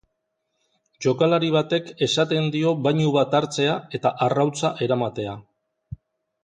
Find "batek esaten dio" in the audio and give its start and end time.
1.57-2.73